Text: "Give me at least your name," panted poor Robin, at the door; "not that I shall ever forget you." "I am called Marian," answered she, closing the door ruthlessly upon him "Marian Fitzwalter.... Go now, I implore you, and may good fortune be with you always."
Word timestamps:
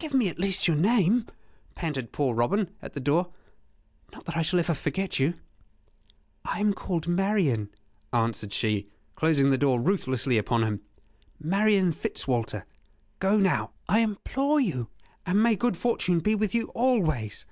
"Give 0.00 0.12
me 0.12 0.28
at 0.28 0.40
least 0.40 0.66
your 0.66 0.76
name," 0.76 1.28
panted 1.76 2.10
poor 2.10 2.34
Robin, 2.34 2.68
at 2.82 2.94
the 2.94 2.98
door; 2.98 3.32
"not 4.12 4.24
that 4.24 4.36
I 4.36 4.42
shall 4.42 4.58
ever 4.58 4.74
forget 4.74 5.20
you." 5.20 5.34
"I 6.44 6.58
am 6.58 6.74
called 6.74 7.06
Marian," 7.06 7.70
answered 8.12 8.52
she, 8.52 8.88
closing 9.14 9.50
the 9.52 9.56
door 9.56 9.80
ruthlessly 9.80 10.36
upon 10.36 10.64
him 10.64 10.80
"Marian 11.38 11.92
Fitzwalter.... 11.92 12.64
Go 13.20 13.36
now, 13.38 13.70
I 13.88 14.00
implore 14.00 14.58
you, 14.58 14.88
and 15.24 15.40
may 15.40 15.54
good 15.54 15.76
fortune 15.76 16.18
be 16.18 16.34
with 16.34 16.56
you 16.56 16.70
always." 16.70 17.46